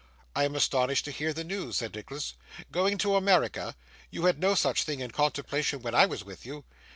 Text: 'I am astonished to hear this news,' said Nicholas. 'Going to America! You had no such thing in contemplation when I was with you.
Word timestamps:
'I 0.35 0.45
am 0.45 0.55
astonished 0.55 1.05
to 1.05 1.11
hear 1.11 1.31
this 1.31 1.45
news,' 1.45 1.77
said 1.77 1.93
Nicholas. 1.93 2.33
'Going 2.71 2.97
to 2.97 3.13
America! 3.15 3.75
You 4.09 4.25
had 4.25 4.39
no 4.39 4.55
such 4.55 4.81
thing 4.81 4.99
in 4.99 5.11
contemplation 5.11 5.83
when 5.83 5.93
I 5.93 6.07
was 6.07 6.23
with 6.23 6.43
you. 6.43 6.65